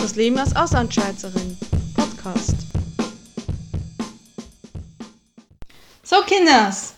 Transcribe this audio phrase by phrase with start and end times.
[0.00, 1.58] Das Leben als Auslandschweizerin.
[1.94, 2.54] Podcast.
[6.04, 6.94] So, Kinders.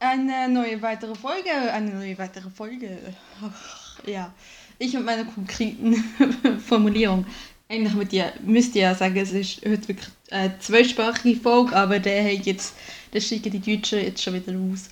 [0.00, 1.50] Eine neue weitere Folge.
[1.50, 2.98] Eine neue weitere Folge.
[4.06, 4.32] Ja.
[4.78, 5.94] Ich und meine konkreten
[6.66, 7.24] Formulierung.
[7.68, 12.00] Eigentlich mit dir, müsst ihr ja sagen, es ist heute wirklich eine zweisprachige Folge, aber
[12.00, 12.74] der hat jetzt,
[13.12, 14.88] der schicke die Deutsche jetzt schon wieder los.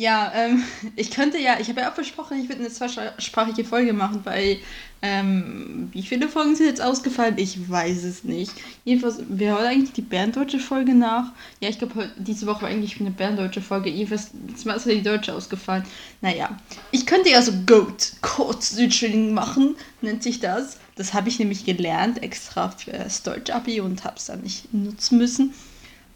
[0.00, 0.64] Ja, ähm,
[0.96, 4.56] ich könnte ja, ich habe ja auch versprochen, ich würde eine zweisprachige Folge machen, weil,
[5.02, 7.34] ähm, wie viele Folgen sind jetzt ausgefallen?
[7.36, 8.52] Ich weiß es nicht.
[8.84, 11.32] Jedenfalls, wir hören eigentlich die berndeutsche Folge nach.
[11.60, 13.90] Ja, ich glaube, diese Woche war eigentlich eine berndeutsche Folge.
[13.90, 15.84] Jedenfalls, jetzt ist die deutsche ausgefallen.
[16.22, 16.56] Naja,
[16.92, 20.78] ich könnte ja so Goat, Code Südschilling machen, nennt sich das.
[20.96, 25.18] Das habe ich nämlich gelernt, extra für das Deutsch-Abi und habe es dann nicht nutzen
[25.18, 25.52] müssen.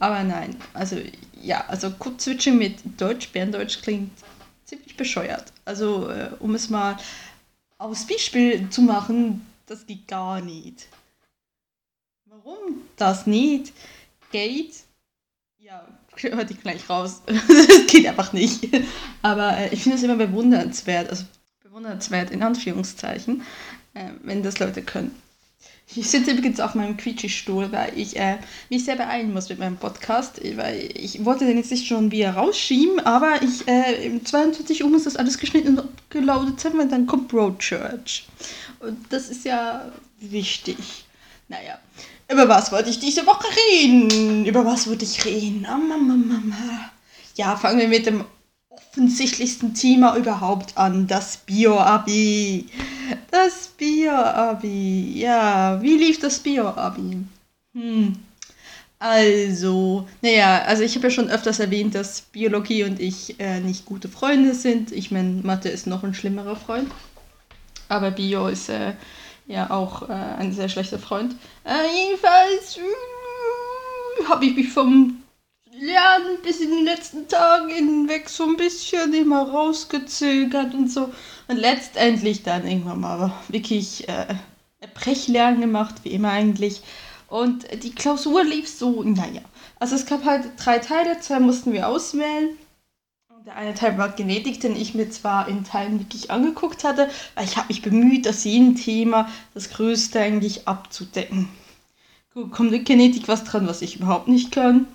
[0.04, 0.98] Aber nein, also
[1.40, 4.10] ja, also Code-Switching mit Deutsch, Berndeutsch klingt
[4.66, 5.50] ziemlich bescheuert.
[5.64, 6.98] Also, äh, um es mal
[7.78, 10.88] aus Beispiel zu machen, das geht gar nicht.
[12.27, 13.72] Warum das nicht
[14.30, 14.74] geht,
[15.58, 15.88] ja,
[16.20, 17.22] hört ich gleich raus.
[17.27, 18.68] das geht einfach nicht.
[19.22, 21.24] Aber äh, ich finde es immer bewundernswert, also
[21.62, 23.41] bewundernswert in Anführungszeichen,
[23.94, 25.18] äh, wenn das Leute können.
[25.97, 29.77] Ich sitze übrigens auf meinem Quietschi-Stuhl, weil ich äh, mich sehr beeilen muss mit meinem
[29.77, 34.83] Podcast, weil ich wollte den jetzt nicht schon wieder rausschieben, aber ich, äh, im 22
[34.83, 38.27] Uhr muss das alles geschnitten und gelautet sein, weil dann kommt Broadchurch.
[38.81, 41.05] Und das ist ja wichtig.
[41.48, 41.78] Naja,
[42.31, 44.47] über was wollte ich diese Woche reden?
[44.47, 45.67] Über was wollte ich reden?
[45.69, 46.91] Oh, Mama, Mama.
[47.36, 48.25] Ja, fangen wir mit dem
[48.70, 52.67] offensichtlichsten Thema überhaupt an, das Bio-Abi.
[53.45, 55.20] Das Bio-Abi.
[55.20, 57.19] Ja, wie lief das Bio-Abi?
[57.75, 58.17] Hm.
[58.98, 63.84] Also, naja, also ich habe ja schon öfters erwähnt, dass Biologie und ich äh, nicht
[63.84, 64.92] gute Freunde sind.
[64.92, 66.91] Ich meine, Mathe ist noch ein schlimmerer Freund.
[67.91, 68.95] Aber Bio ist äh,
[69.47, 71.36] ja auch äh, ein sehr schlechter Freund.
[71.64, 75.23] Äh, jedenfalls äh, habe ich mich vom
[75.84, 81.12] Lernen bis in den letzten Tagen hinweg so ein bisschen immer rausgezögert und so.
[81.46, 84.34] Und letztendlich dann irgendwann mal wirklich äh,
[84.94, 86.80] Brechlernen gemacht, wie immer eigentlich.
[87.28, 89.42] Und die Klausur lief so, naja.
[89.78, 92.56] Also es gab halt drei Teile, zwei mussten wir auswählen.
[93.44, 97.44] Der eine Teil war Genetik, den ich mir zwar in Teilen wirklich angeguckt hatte, weil
[97.44, 101.50] ich habe mich bemüht, das jeden Thema das Größte eigentlich abzudecken.
[102.33, 104.89] Gut, kommt in Genetik was dran, was ich überhaupt nicht kann.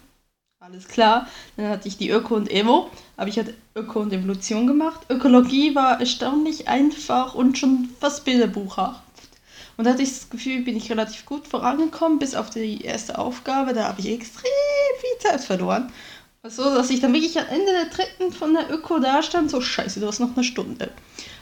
[0.71, 1.27] Alles klar.
[1.57, 5.01] Dann hatte ich die Öko und Evo, aber ich hatte Öko und Evolution gemacht.
[5.09, 9.01] Ökologie war erstaunlich einfach und schon fast bilderbuchhaft.
[9.77, 13.17] Und da hatte ich das Gefühl, bin ich relativ gut vorangekommen, bis auf die erste
[13.17, 13.73] Aufgabe.
[13.73, 14.51] Da habe ich extrem
[14.99, 15.91] viel Zeit verloren.
[16.43, 19.61] So, dass ich dann wirklich am Ende der dritten von der Öko da stand, so
[19.61, 20.91] scheiße, du hast noch eine Stunde.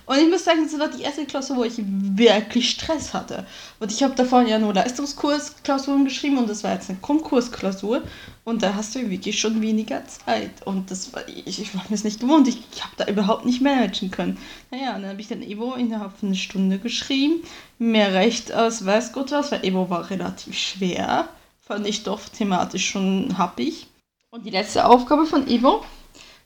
[0.07, 3.45] Und ich muss sagen, das war die erste Klausur, wo ich wirklich Stress hatte.
[3.79, 8.03] Und ich habe davon ja nur Leistungskursklausuren geschrieben und das war jetzt eine Grundkursklausur.
[8.47, 10.65] Und da hast du wirklich schon weniger Zeit.
[10.65, 12.47] Und das war, ich, ich war mir das nicht gewohnt.
[12.47, 14.37] Ich, ich habe da überhaupt nicht managen können.
[14.71, 17.43] Naja, und dann habe ich dann Evo innerhalb von einer Stunde geschrieben.
[17.77, 21.27] Mehr recht als weiß Gott was, weil Evo war relativ schwer.
[21.59, 23.87] Fand ich doch thematisch schon happig.
[24.29, 25.83] Und die letzte Aufgabe von Evo.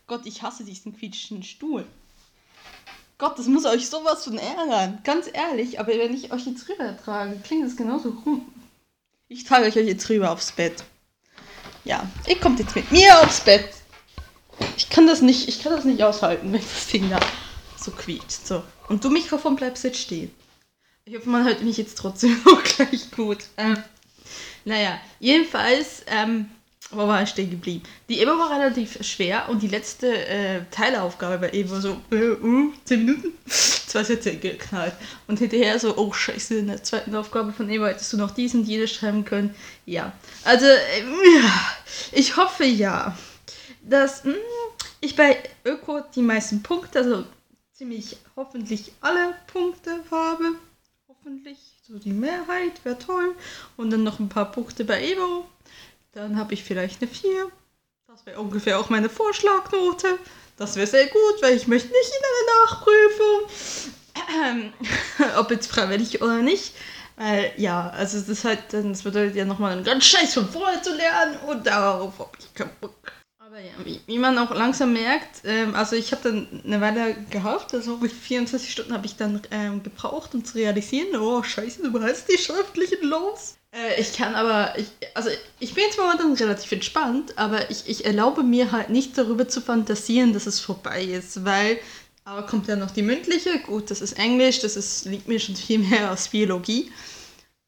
[0.07, 1.85] Gott, ich hasse diesen quietschenden Stuhl.
[3.19, 4.97] Gott, das muss euch sowas von ärgern.
[5.03, 8.51] Ganz ehrlich, aber wenn ich euch jetzt rüber trage, klingt das genauso rum.
[9.27, 10.83] Ich trage euch jetzt rüber aufs Bett.
[11.83, 13.69] Ja, ihr kommt jetzt mit mir aufs Bett.
[14.77, 17.19] Ich kann das nicht, ich kann das nicht aushalten, wenn das Ding da
[17.77, 18.45] so quietscht.
[18.45, 18.63] So.
[18.89, 20.31] Und du Mikrofon bleibst jetzt stehen.
[21.05, 23.39] Ich hoffe, man hört mich jetzt trotzdem noch gleich gut.
[23.57, 23.77] Ähm,
[24.65, 26.49] naja, jedenfalls, ähm,
[26.91, 27.83] wo war ich stehen geblieben?
[28.09, 32.73] Die Evo war relativ schwer und die letzte äh, Teilaufgabe bei Evo so, äh, uh,
[32.85, 34.93] 10 Minuten, zwei Sätze geknallt.
[35.27, 38.53] Und hinterher so, oh scheiße, in der zweiten Aufgabe von Evo hättest du noch dies
[38.53, 39.55] und jenes schreiben können.
[39.85, 40.13] Ja,
[40.43, 41.03] also, äh,
[42.11, 43.17] ich hoffe ja,
[43.83, 44.39] dass mh, hm,
[44.99, 47.23] ich bei Öko die meisten Punkte, also
[47.73, 50.55] ziemlich hoffentlich alle Punkte habe.
[51.07, 51.57] Hoffentlich,
[51.87, 53.35] so die Mehrheit wäre toll.
[53.77, 55.45] Und dann noch ein paar Punkte bei Evo
[56.13, 57.51] dann habe ich vielleicht eine 4.
[58.07, 60.19] Das wäre ungefähr auch meine Vorschlagnote.
[60.57, 63.93] Das wäre sehr gut, weil ich möchte nicht in eine Nachprüfung.
[64.43, 64.73] Ähm,
[65.37, 66.73] ob jetzt freiwillig oder nicht.
[67.15, 70.81] Weil, ja, also das ist halt, das bedeutet ja nochmal einen ganz Scheiß von vorher
[70.81, 73.11] zu lernen und darauf habe ich keinen Bock.
[73.39, 77.15] Aber ja, wie, wie, man auch langsam merkt, ähm, also ich habe dann eine Weile
[77.29, 82.01] gehofft, also 24 Stunden habe ich dann ähm, gebraucht, um zu realisieren, oh scheiße, du
[82.01, 83.55] hast die schriftlichen los.
[83.71, 85.29] Äh, ich kann aber, ich, also
[85.59, 89.61] ich bin jetzt momentan relativ entspannt, aber ich, ich erlaube mir halt nicht darüber zu
[89.61, 91.79] fantasieren, dass es vorbei ist, weil,
[92.25, 95.55] aber kommt ja noch die mündliche, gut, das ist Englisch, das ist, liegt mir schon
[95.55, 96.91] viel mehr als Biologie.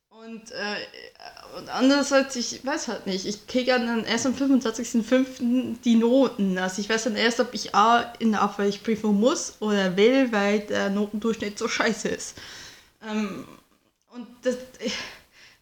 [0.10, 5.76] Und, äh, und andererseits, ich weiß halt nicht, ich kriege dann erst am 25.05.
[5.84, 6.58] die Noten.
[6.58, 10.62] Also ich weiß dann erst, ob ich A in der Abweichprüfung muss oder will, weil
[10.62, 12.38] der Notendurchschnitt so scheiße ist.
[13.08, 13.46] Ähm,
[14.10, 14.58] und das,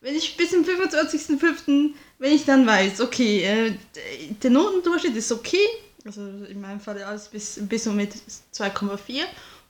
[0.02, 3.74] wenn ich bis zum 25.05., wenn ich dann weiß, okay, äh,
[4.42, 5.66] der Notendurchschnitt ist okay,
[6.04, 8.14] also in meinem Fall alles bis, bis so mit
[8.54, 9.22] 2,4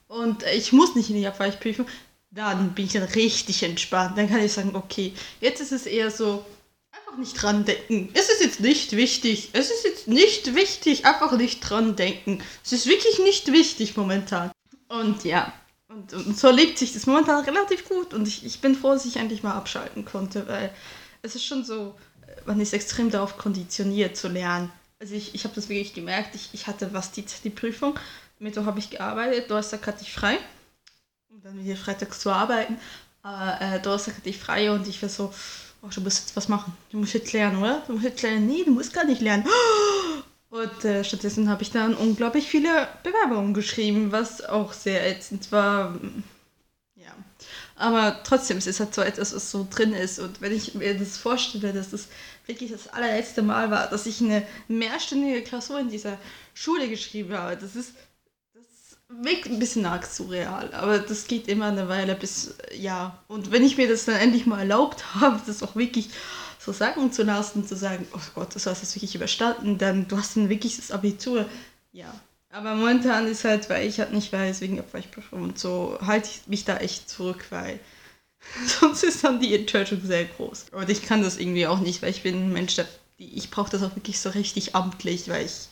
[0.08, 1.86] und ich muss nicht in die Abweichprüfung,
[2.32, 4.18] dann bin ich dann richtig entspannt.
[4.18, 6.46] Dann kann ich sagen, okay, jetzt ist es eher so,
[6.92, 8.10] einfach nicht dran denken.
[8.14, 9.50] Es ist jetzt nicht wichtig.
[9.52, 12.42] Es ist jetzt nicht wichtig, einfach nicht dran denken.
[12.64, 14.52] Es ist wirklich nicht wichtig momentan.
[14.88, 15.54] Und ja,
[15.94, 18.14] und, und so lebt sich das momentan relativ gut.
[18.14, 20.74] Und ich, ich bin froh, dass ich endlich mal abschalten konnte, weil
[21.22, 21.96] es ist schon so,
[22.46, 24.72] man ist extrem darauf konditioniert zu lernen.
[25.00, 26.36] Also ich, ich habe das wirklich gemerkt.
[26.36, 28.00] Ich, ich hatte was die, die Prüfung.
[28.40, 30.40] Mittwoch habe ich gearbeitet, Donnerstag hatte ich frei
[31.32, 32.78] um dann wieder freitags zu arbeiten.
[33.24, 35.34] Äh, Donnerstag hatte ich frei und ich war so,
[35.82, 36.76] oh, du musst jetzt was machen.
[36.92, 37.84] Du musst jetzt lernen, oder?
[37.88, 38.48] Du musst jetzt lernen.
[38.48, 39.46] Nee, du musst gar nicht lernen.
[40.52, 45.98] Und äh, stattdessen habe ich dann unglaublich viele Bewerbungen geschrieben, was auch sehr ätzend war.
[46.96, 47.14] Ja.
[47.78, 50.20] Aber trotzdem, es ist halt so etwas, was so drin ist.
[50.20, 52.10] Und wenn ich mir das vorstelle, dass das
[52.48, 56.18] wirklich das allerletzte Mal war, dass ich eine mehrstündige Klausur in dieser
[56.54, 57.94] Schule geschrieben habe, das ist
[59.20, 63.20] wirkt ein bisschen arg surreal, aber das geht immer eine Weile bis, ja.
[63.28, 66.10] Und wenn ich mir das dann endlich mal erlaubt habe, das auch wirklich
[66.64, 70.18] so sagen zu lassen, zu sagen, oh Gott, das hast du wirklich überstanden, dann du
[70.18, 71.46] hast dann wirklich das Abitur,
[71.92, 72.14] ja.
[72.52, 76.48] Aber momentan ist halt, weil ich halt nicht weiß, wegen Abweichprüfung und so, halte ich
[76.48, 77.80] mich da echt zurück, weil
[78.66, 80.66] sonst ist dann die Enttäuschung sehr groß.
[80.74, 82.88] Und ich kann das irgendwie auch nicht, weil ich bin ein Mensch, der,
[83.18, 85.70] ich brauche das auch wirklich so richtig amtlich, weil ich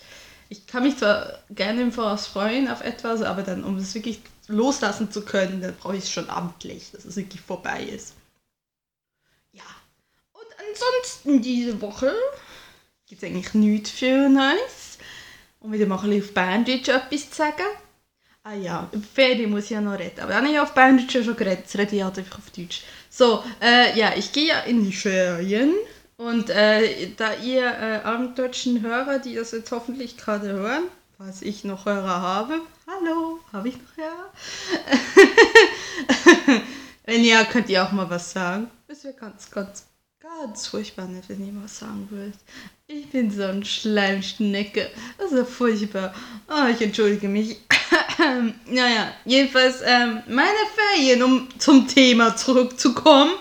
[0.50, 4.20] ich kann mich zwar gerne im Voraus freuen auf etwas, aber dann, um es wirklich
[4.48, 8.16] loslassen zu können, dann brauche ich es schon amtlich, dass es wirklich vorbei ist.
[9.52, 9.64] Ja.
[10.80, 12.14] Ansonsten diese Woche
[13.08, 14.98] gibt es eigentlich nichts für Neues.
[15.60, 17.66] Um wieder mal ein bisschen auf Bandage etwas zu sagen.
[18.44, 20.22] Ah ja, über Ferien muss ich ja noch reden.
[20.22, 22.84] Aber dann habe ich auf Bandage schon geredet, jetzt rede ich halt einfach auf Deutsch.
[23.10, 25.74] So, äh, ja, ich gehe ja in die Ferien.
[26.16, 30.84] Und äh, da ihr äh, armdeutschen Hörer, die das jetzt hoffentlich gerade hören,
[31.18, 34.32] falls ich noch Hörer habe, hallo, habe ich noch Hörer?
[37.06, 38.70] wenn ja, könnt ihr auch mal was sagen.
[38.88, 39.86] Das wäre ganz, ganz,
[40.40, 42.40] ganz furchtbar nett, wenn ihr was sagen würdet.
[42.88, 44.90] Ich bin so ein Schleimschnecke.
[45.18, 46.14] Das ist ja furchtbar.
[46.48, 47.58] Oh, ich entschuldige mich.
[48.66, 53.32] naja, jedenfalls ähm, meine Ferien, um zum Thema zurückzukommen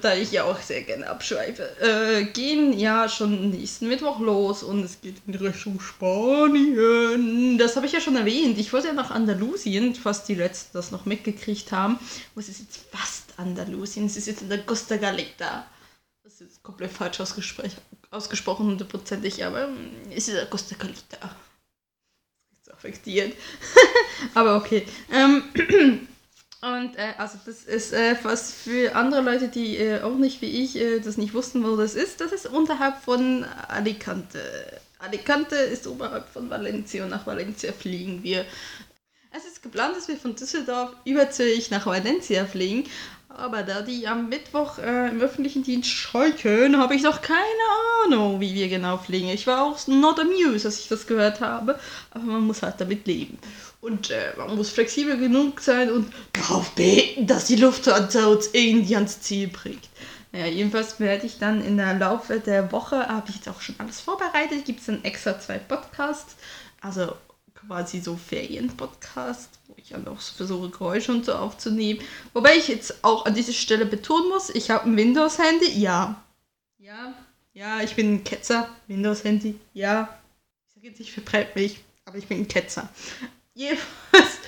[0.00, 4.84] da ich ja auch sehr gerne abschweife, äh, gehen ja schon nächsten Mittwoch los und
[4.84, 7.58] es geht in Richtung Spanien.
[7.58, 8.58] Das habe ich ja schon erwähnt.
[8.58, 11.98] Ich wollte ja nach Andalusien, fast die Letzten das noch mitgekriegt haben.
[12.34, 14.06] Wo ist es jetzt fast Andalusien?
[14.06, 15.66] Es ist jetzt in der Costa Galeta.
[16.22, 21.18] Das ist jetzt komplett falsch ausgesprochen, hundertprozentig, aber hm, es ist in der Costa Galeta.
[21.20, 23.36] Das ist affektiert.
[24.34, 24.86] aber okay.
[25.10, 26.08] Ähm,
[26.62, 30.62] Und äh, also das ist äh, was für andere Leute, die äh, auch nicht wie
[30.62, 32.20] ich äh, das nicht wussten, wo das ist.
[32.20, 34.40] Das ist unterhalb von Alicante.
[35.00, 38.44] Alicante ist oberhalb von Valencia und nach Valencia fliegen wir.
[39.62, 42.84] Geplant, dass wir von Düsseldorf über Zürich nach Valencia fliegen.
[43.28, 47.46] Aber da die am Mittwoch äh, im öffentlichen Dienst schalten, habe ich noch keine
[48.04, 49.28] Ahnung, wie wir genau fliegen.
[49.28, 51.78] Ich war auch not amused, als ich das gehört habe.
[52.10, 53.38] Aber man muss halt damit leben.
[53.80, 58.96] Und äh, man muss flexibel genug sein und darauf beten, dass die Lufthansa uns irgendwie
[58.96, 59.88] ans Ziel bringt.
[60.32, 63.74] Naja, jedenfalls werde ich dann in der Laufe der Woche, habe ich jetzt auch schon
[63.78, 66.36] alles vorbereitet, gibt es dann extra zwei Podcasts,
[66.80, 67.12] also
[67.66, 72.00] quasi so Ferien-Podcasts, wo ich dann auch versuche, Geräusche und so aufzunehmen.
[72.32, 76.22] Wobei ich jetzt auch an dieser Stelle betonen muss, ich habe ein Windows-Handy, ja.
[76.78, 77.14] Ja,
[77.52, 80.18] ja, ich bin ein Ketzer, Windows-Handy, ja.
[80.66, 82.88] Ich sage jetzt, ich vertreibe mich, aber ich bin ein Ketzer.
[83.54, 84.38] Jedenfalls,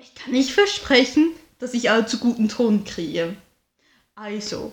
[0.00, 3.36] ich kann nicht versprechen, dass ich allzu guten Ton kriege.
[4.14, 4.72] Also,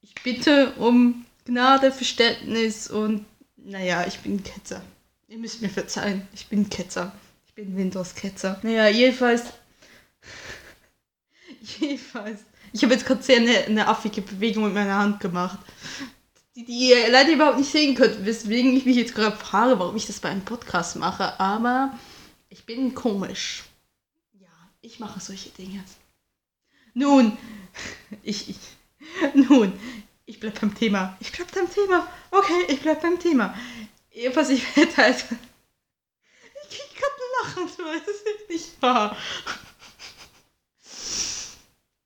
[0.00, 3.26] ich bitte um Gnade, Verständnis und
[3.56, 4.82] naja, ich bin Ketzer.
[5.30, 7.12] Ihr müsst mir verzeihen, ich bin Ketzer.
[7.46, 8.58] Ich bin Windows-Ketzer.
[8.64, 9.44] Naja, jedenfalls.
[11.78, 12.40] jedenfalls.
[12.72, 15.60] Ich habe jetzt gerade sehr eine, eine affige Bewegung mit meiner Hand gemacht.
[16.56, 19.94] Die, die ihr leider überhaupt nicht sehen könnt, weswegen ich mich jetzt gerade frage, warum
[19.94, 21.38] ich das bei einem Podcast mache.
[21.38, 21.96] Aber
[22.48, 23.62] ich bin komisch.
[24.32, 24.48] Ja,
[24.80, 25.84] ich mache solche Dinge.
[26.92, 27.38] Nun,
[28.24, 28.58] ich, ich
[29.34, 29.72] nun,
[30.26, 31.16] ich bleib beim Thema.
[31.20, 32.08] Ich bleib beim Thema.
[32.32, 33.54] Okay, ich bleib beim Thema.
[34.34, 35.24] Was ich werde halt.
[36.62, 39.16] Ich krieg gerade ein Lachen, das ist nicht wahr.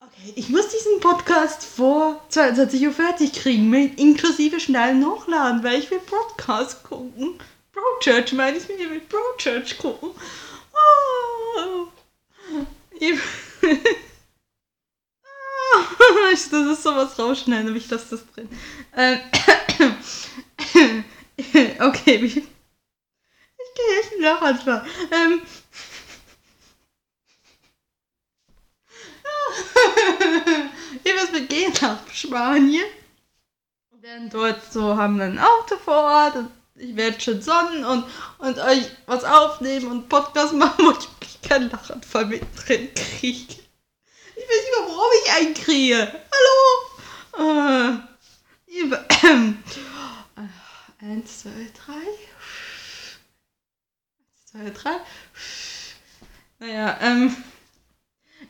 [0.00, 5.78] Okay, ich muss diesen Podcast vor 22 Uhr fertig kriegen, mit inklusive schnellen Hochladen, weil
[5.80, 7.38] ich will Podcast gucken.
[7.72, 10.10] Broadchurch meine ich, ich will Broadchurch gucken.
[10.72, 11.88] Oh.
[12.98, 13.18] Ich
[16.50, 18.48] das ist sowas rausschneiden, aber ich lasse das drin.
[18.96, 19.20] Ähm,
[21.80, 24.86] okay, ich gehe echt nach Anfang.
[25.10, 25.42] Ähm,
[31.04, 32.84] ich muss mit gehen nach Spanien.
[34.00, 38.04] Werden dort so, haben ein Auto vor Ort und ich werde schon sonnen und,
[38.38, 41.08] und euch was aufnehmen und Podcast machen, wo ich
[41.48, 43.54] keinen Lachanfall mit drin kriege.
[44.36, 46.20] Ich weiß nicht mehr, worauf ich einen kriege.
[47.36, 47.90] Hallo?
[47.90, 48.14] Äh,
[48.68, 49.52] äh,
[51.04, 51.50] eins, zwei,
[51.84, 51.92] drei.
[54.18, 54.96] Eins, zwei, drei.
[56.58, 57.36] Naja, ähm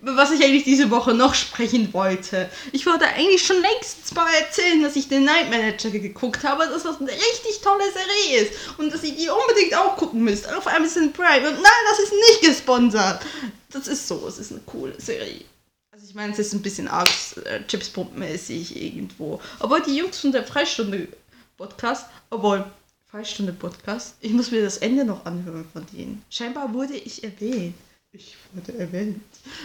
[0.01, 2.51] was ich eigentlich diese Woche noch sprechen wollte.
[2.73, 6.83] Ich wollte eigentlich schon längst mal erzählen, dass ich den Night Manager geguckt habe, dass
[6.83, 10.67] das eine richtig tolle Serie ist und dass ihr die unbedingt auch gucken müsst auf
[10.67, 11.49] Amazon Prime.
[11.49, 13.23] Und nein, das ist nicht gesponsert.
[13.71, 15.45] Das ist so, es ist eine coole Serie.
[15.91, 17.09] Also ich meine, es ist ein bisschen arg
[17.45, 19.41] äh, Chipspump-mäßig irgendwo.
[19.61, 21.09] Aber die Jungs von der Freistunde
[21.57, 22.65] Podcast, obwohl
[23.07, 26.25] Freistunde Podcast, ich muss mir das Ende noch anhören von denen.
[26.31, 27.77] Scheinbar wurde ich erwähnt.
[28.11, 29.23] Ich wurde erwähnt.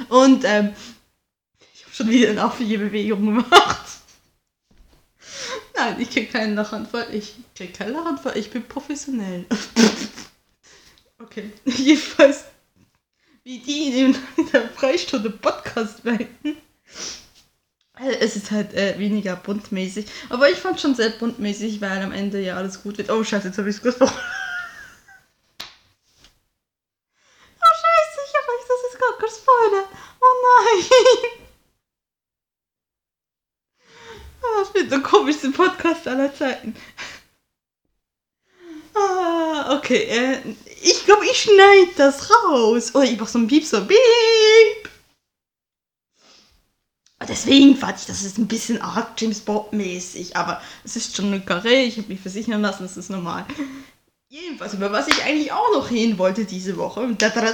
[0.07, 0.73] Und ähm,
[1.73, 3.85] ich habe schon wieder eine Aufhebewegung gemacht.
[5.75, 7.07] Nein, ich krieg keinen Lachanfall.
[7.13, 8.37] Ich krieg keinen Lachanfall.
[8.37, 9.45] Ich bin professionell.
[11.19, 12.45] okay, jedenfalls,
[13.43, 14.15] wie die in
[14.51, 16.57] der Freistunde Podcast weiten.
[18.19, 20.05] Es ist halt äh, weniger buntmäßig.
[20.29, 23.09] Aber ich fand schon sehr buntmäßig, weil am Ende ja alles gut wird.
[23.09, 24.15] Oh, scheiße, jetzt habe ich es gesprochen.
[29.49, 29.87] Spoiler.
[30.21, 30.85] Oh nein.
[34.41, 36.75] Das wird der komischste Podcast aller Zeiten.
[38.95, 40.03] Ah, okay.
[40.09, 40.39] Äh,
[40.81, 42.93] ich glaube, ich schneide das raus.
[42.93, 44.88] Oder ich mache so ein Piep, so Piep.
[47.29, 50.35] Deswegen fand ich, das ist ein bisschen arg James Bond-mäßig.
[50.35, 51.73] Aber es ist schon eine Karre.
[51.73, 53.45] Ich habe mich versichern lassen, das ist normal.
[54.31, 57.15] Jedenfalls, über was ich eigentlich auch noch hin wollte diese Woche.
[57.17, 57.51] Da, da, da,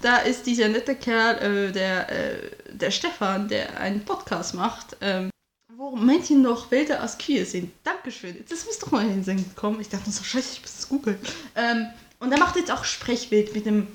[0.00, 5.30] da, ist dieser nette Kerl, äh, der, äh, der Stefan, der einen Podcast macht, ähm,
[5.76, 7.72] wo Männchen noch wilder als Kühe sind.
[7.82, 8.44] Dankeschön.
[8.48, 9.80] Das muss doch mal in den Sinn kommen.
[9.80, 11.18] Ich dachte so, scheiße, ich muss das googeln.
[11.56, 11.86] Ähm,
[12.20, 13.88] und er macht jetzt auch Sprechbild mit dem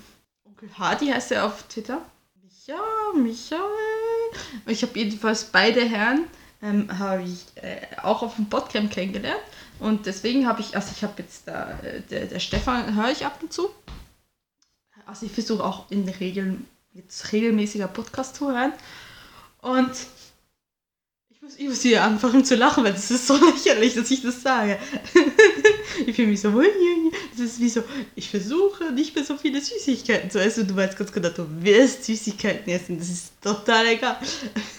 [0.45, 2.01] Onkel Hardy, heißt er auf Twitter.
[2.43, 2.77] Micha,
[3.15, 3.90] Michael.
[4.65, 6.25] Ich habe jedenfalls beide Herren
[6.61, 9.41] ähm, habe ich äh, auch auf dem Podcamp kennengelernt.
[9.79, 13.25] Und deswegen habe ich, also ich habe jetzt da, äh, der, der Stefan höre ich
[13.25, 13.69] ab und zu.
[15.05, 16.57] Also ich versuche auch in der Regel
[16.93, 18.73] jetzt regelmäßiger Podcast zu hören.
[19.61, 19.91] Und
[21.58, 24.79] ich muss, hier anfangen zu lachen, weil das ist so lächerlich, dass ich das sage.
[26.05, 26.51] ich fühle mich so,
[27.31, 27.84] das ist wie so,
[28.15, 30.67] ich versuche nicht mehr so viele Süßigkeiten zu essen.
[30.67, 32.98] Du weißt ganz genau, du wirst Süßigkeiten essen.
[32.98, 34.17] Das ist total egal.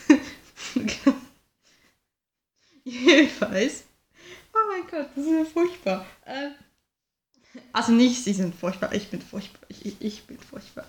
[2.85, 3.85] Jedenfalls.
[4.53, 6.07] Oh mein Gott, das ist ja furchtbar.
[6.27, 6.53] Ähm,
[7.73, 10.87] also nicht, sie sind furchtbar, ich bin furchtbar, ich, ich bin furchtbar.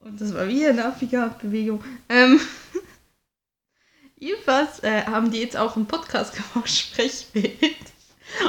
[0.00, 1.82] Und das war wieder eine Abbewegung.
[2.08, 2.40] Ähm,
[4.18, 7.76] jedenfalls äh, haben die jetzt auch einen Podcast gemacht, Sprechbild.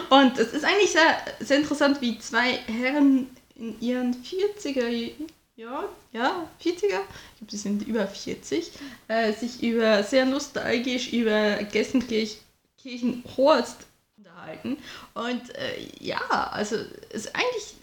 [0.09, 5.11] Und es ist eigentlich sehr, sehr interessant, wie zwei Herren in ihren 40er
[5.55, 8.71] Jahren, ja, 40er, ich glaube, sie sind über 40,
[9.07, 13.85] äh, sich über sehr nostalgisch über Gessenkirchen Horst
[14.17, 14.77] unterhalten.
[15.13, 16.21] Und äh, ja,
[16.51, 16.77] also
[17.09, 17.75] es ist eigentlich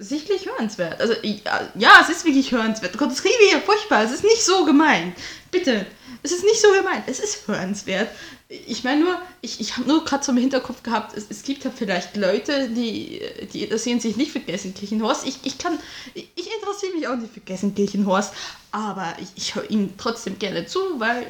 [0.00, 1.00] sichtlich hörenswert.
[1.00, 2.96] Also ja, es ist wirklich hörenswert.
[2.96, 4.02] Gott, das kriege ja furchtbar.
[4.02, 5.14] Es ist nicht so gemein.
[5.50, 5.86] Bitte.
[6.22, 7.02] Es ist nicht so gemein.
[7.06, 8.08] Es ist hörenswert.
[8.48, 11.62] Ich meine nur, ich, ich habe nur gerade so im Hinterkopf gehabt, es, es gibt
[11.64, 15.26] ja vielleicht Leute, die, die interessieren sich nicht für Gessenkirchenhorst.
[15.26, 15.78] Ich, ich kann,
[16.14, 18.34] ich, interessiere mich auch nicht für Gessenkirchenhorst,
[18.72, 21.22] aber ich, ich höre ihm trotzdem gerne zu, weil,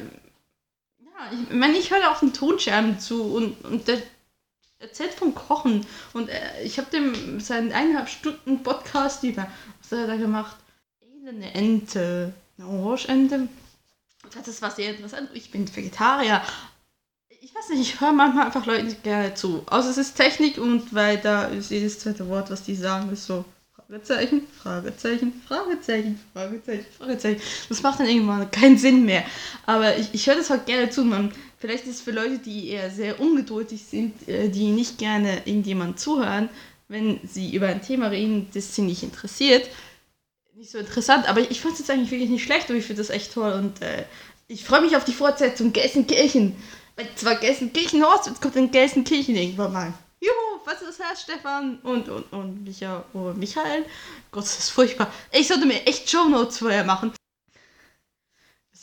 [0.99, 4.01] ja, ich meine, ich höre auch den Tonscherben zu und, und der,
[4.81, 9.47] erzählt vom Kochen und äh, ich habe dem seinen eineinhalb Stunden Podcast über,
[9.81, 10.57] was hat er da gemacht?
[11.27, 13.47] Eine Ente, eine Orangeente.
[14.45, 15.29] Das war sehr interessant.
[15.33, 16.41] Ich bin Vegetarier.
[17.41, 19.63] Ich weiß nicht, ich höre manchmal einfach Leuten gerne zu.
[19.67, 23.25] Außer es ist Technik und weil da ist jedes zweite Wort, was die sagen, ist
[23.25, 23.45] so
[23.75, 27.41] Fragezeichen, Fragezeichen, Fragezeichen, Fragezeichen, Fragezeichen.
[27.67, 29.25] Das macht dann irgendwann keinen Sinn mehr.
[29.65, 31.03] Aber ich, ich höre das halt gerne zu.
[31.03, 35.37] Man, vielleicht ist es für Leute, die eher sehr ungeduldig sind, äh, die nicht gerne
[35.45, 36.49] irgendjemand zuhören,
[36.89, 39.69] wenn sie über ein Thema reden, das sie nicht interessiert.
[40.55, 43.01] Nicht so interessant, aber ich fand es jetzt eigentlich wirklich nicht schlecht, aber ich finde
[43.01, 44.03] das echt toll und äh,
[44.47, 46.55] Ich freue mich auf die Fortsetzung Gelsenkirchen.
[46.97, 49.93] Weil zwar Gelsenkirchen Horst, jetzt kommt in Gelsenkirchen irgendwann mal.
[50.19, 51.79] Juhu, was ist das, Stefan?
[51.83, 53.85] Und, und, und Micha, oh, Michael?
[54.29, 55.11] Gott, das ist furchtbar.
[55.31, 57.13] Ich sollte mir echt Shownotes vorher machen.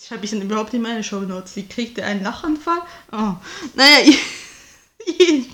[0.09, 1.53] Schreibe ich denn überhaupt in meine Shownotes?
[1.53, 2.81] Die kriegt einen Lachanfall?
[3.13, 3.35] Oh,
[3.75, 4.19] naja, ich,
[5.07, 5.49] ich.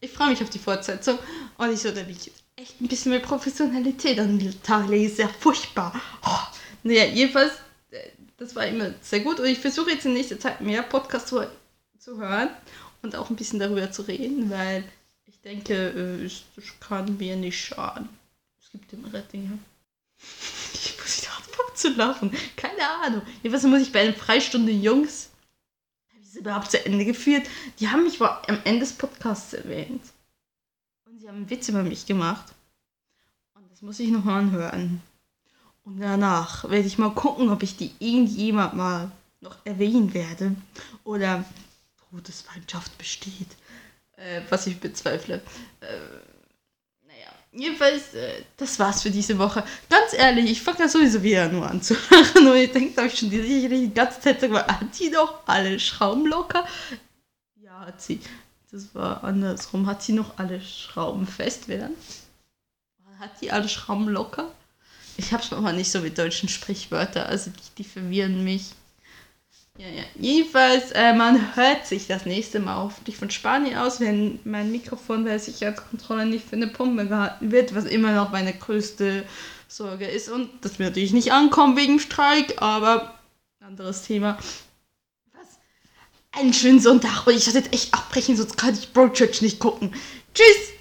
[0.00, 1.16] Ich freue mich auf die Fortsetzung.
[1.56, 5.14] Und ich sollte mich echt ein bisschen mehr Professionalität an den Tag legen.
[5.14, 5.92] Sehr furchtbar.
[6.24, 7.52] Oh, naja, jedenfalls,
[7.92, 9.38] äh, das war immer sehr gut.
[9.38, 11.46] Und ich versuche jetzt in nächster Zeit mehr Podcasts zu,
[12.00, 12.50] zu hören
[13.02, 14.82] und auch ein bisschen darüber zu reden, weil
[15.24, 16.42] ich denke, äh, es
[16.80, 18.08] kann mir nicht schaden.
[18.60, 19.58] Es gibt immer Dinge.
[20.74, 22.32] Ich muss wieder anfangen zu lachen.
[22.56, 23.22] Keine Ahnung.
[23.42, 25.30] Jedenfalls muss ich bei den Freistunde Jungs,
[26.10, 27.46] habe ich sie überhaupt zu Ende geführt,
[27.78, 30.02] die haben mich am Ende des Podcasts erwähnt.
[31.06, 32.52] Und sie haben einen Witz über mich gemacht.
[33.54, 35.00] Und das muss ich noch mal anhören.
[35.84, 40.56] Und danach werde ich mal gucken, ob ich die irgendjemand mal noch erwähnen werde.
[41.04, 41.44] Oder
[42.10, 43.56] Todesfeindschaft besteht.
[44.16, 45.42] Äh, was ich bezweifle.
[45.80, 45.86] Äh,
[47.56, 49.64] jedenfalls, äh, das war's für diese Woche.
[49.88, 52.46] Ganz ehrlich, ich fange da sowieso wieder nur an zu lachen.
[52.46, 56.26] Und da habe ich schon die, die ganze Zeit gesagt, hat die doch alle Schrauben
[56.26, 56.66] locker?
[57.62, 58.20] Ja, hat sie.
[58.70, 59.86] Das war andersrum.
[59.86, 61.94] Hat sie noch alle Schrauben fest werden?
[63.18, 64.52] Hat die alle Schrauben locker?
[65.16, 68.72] Ich hab's manchmal nicht so mit deutschen Sprichwörtern, also die, die verwirren mich.
[69.78, 70.04] Ja, ja.
[70.18, 75.24] Jedenfalls, äh, man hört sich das nächste Mal hoffentlich von Spanien aus, wenn mein Mikrofon
[75.24, 79.24] bei der Sicherheitskontrolle nicht für eine Pumpe gehalten wird, was immer noch meine größte
[79.68, 80.30] Sorge ist.
[80.30, 83.18] Und das wird natürlich nicht ankommen wegen Streik, aber
[83.60, 84.38] anderes Thema.
[85.34, 85.58] Was?
[86.32, 89.92] Einen schönen Sonntag und ich sollte jetzt echt abbrechen, sonst kann ich Broadchurch nicht gucken.
[90.32, 90.75] Tschüss!